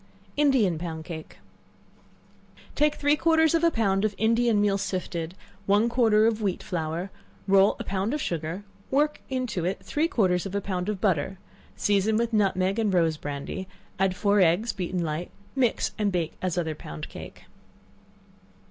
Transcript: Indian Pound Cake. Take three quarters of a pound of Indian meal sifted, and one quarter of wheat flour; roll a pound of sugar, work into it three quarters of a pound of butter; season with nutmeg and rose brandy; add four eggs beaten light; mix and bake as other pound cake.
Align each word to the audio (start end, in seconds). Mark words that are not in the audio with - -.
Indian 0.35 0.79
Pound 0.79 1.05
Cake. 1.05 1.37
Take 2.73 2.95
three 2.95 3.15
quarters 3.15 3.53
of 3.53 3.63
a 3.63 3.69
pound 3.69 4.03
of 4.03 4.15
Indian 4.17 4.59
meal 4.59 4.79
sifted, 4.79 5.33
and 5.33 5.37
one 5.67 5.89
quarter 5.89 6.25
of 6.25 6.41
wheat 6.41 6.63
flour; 6.63 7.11
roll 7.47 7.75
a 7.79 7.83
pound 7.83 8.11
of 8.11 8.19
sugar, 8.19 8.63
work 8.89 9.21
into 9.29 9.63
it 9.63 9.83
three 9.85 10.07
quarters 10.07 10.47
of 10.47 10.55
a 10.55 10.59
pound 10.59 10.89
of 10.89 10.99
butter; 10.99 11.37
season 11.75 12.17
with 12.17 12.33
nutmeg 12.33 12.79
and 12.79 12.95
rose 12.95 13.15
brandy; 13.17 13.67
add 13.99 14.15
four 14.15 14.39
eggs 14.41 14.73
beaten 14.73 15.03
light; 15.03 15.29
mix 15.55 15.91
and 15.99 16.11
bake 16.11 16.33
as 16.41 16.57
other 16.57 16.73
pound 16.73 17.07
cake. 17.07 17.43